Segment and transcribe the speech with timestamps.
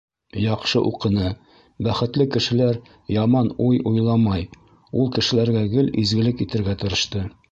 [0.43, 1.25] Яҡшы уҡыны,
[1.87, 2.79] бәхетле кешеләр
[3.17, 4.49] яман уй уйламай-
[5.03, 7.27] ул кешеләргә гел изгелек итергә тырышты.